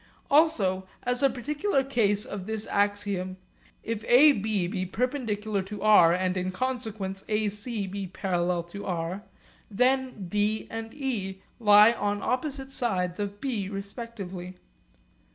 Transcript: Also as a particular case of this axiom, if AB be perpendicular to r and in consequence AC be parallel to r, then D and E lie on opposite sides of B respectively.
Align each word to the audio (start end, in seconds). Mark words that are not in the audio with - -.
Also 0.31 0.87
as 1.03 1.21
a 1.21 1.29
particular 1.29 1.83
case 1.83 2.25
of 2.25 2.47
this 2.47 2.65
axiom, 2.71 3.37
if 3.83 4.03
AB 4.07 4.65
be 4.67 4.83
perpendicular 4.83 5.61
to 5.61 5.79
r 5.83 6.11
and 6.11 6.35
in 6.35 6.51
consequence 6.51 7.23
AC 7.29 7.85
be 7.85 8.07
parallel 8.07 8.63
to 8.63 8.83
r, 8.83 9.21
then 9.69 10.27
D 10.27 10.65
and 10.71 10.91
E 10.91 11.43
lie 11.59 11.91
on 11.93 12.23
opposite 12.23 12.71
sides 12.71 13.19
of 13.19 13.39
B 13.39 13.69
respectively. 13.69 14.55